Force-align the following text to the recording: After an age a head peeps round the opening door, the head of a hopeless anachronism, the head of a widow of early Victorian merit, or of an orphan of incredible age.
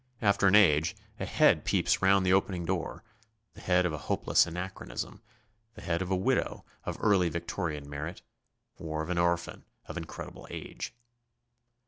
After 0.19 0.47
an 0.47 0.55
age 0.55 0.95
a 1.19 1.27
head 1.27 1.63
peeps 1.63 2.01
round 2.01 2.25
the 2.25 2.33
opening 2.33 2.65
door, 2.65 3.03
the 3.53 3.61
head 3.61 3.85
of 3.85 3.93
a 3.93 3.99
hopeless 4.09 4.47
anachronism, 4.47 5.21
the 5.75 5.83
head 5.83 6.01
of 6.01 6.09
a 6.09 6.15
widow 6.15 6.65
of 6.85 6.97
early 6.99 7.29
Victorian 7.29 7.87
merit, 7.87 8.23
or 8.79 9.03
of 9.03 9.11
an 9.11 9.19
orphan 9.19 9.63
of 9.85 9.97
incredible 9.97 10.47
age. 10.49 10.95